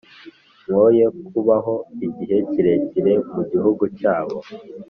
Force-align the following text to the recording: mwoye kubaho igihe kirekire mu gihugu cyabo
mwoye 0.67 1.05
kubaho 1.31 1.75
igihe 2.07 2.37
kirekire 2.51 3.13
mu 3.33 3.41
gihugu 3.51 3.83
cyabo 3.97 4.37